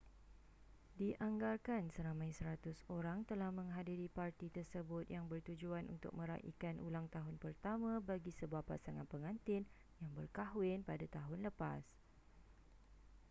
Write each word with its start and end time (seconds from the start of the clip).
dianggarkan 0.99 1.83
seramai 1.95 2.31
100 2.39 2.57
orang 2.97 3.19
telah 3.29 3.49
menghadiri 3.59 4.07
parti 4.17 4.47
tersebut 4.57 5.03
yang 5.15 5.25
bertujuan 5.31 5.85
untuk 5.95 6.09
meraikan 6.19 6.75
ulang 6.87 7.05
tahun 7.15 7.35
pertama 7.43 7.91
bagi 8.09 8.31
sebuah 8.39 8.63
pasangan 8.69 9.05
pengantin 9.13 9.61
yang 10.01 10.09
berkahwin 10.17 10.79
pada 10.89 11.05
tahun 11.17 11.39
lepas 11.47 11.83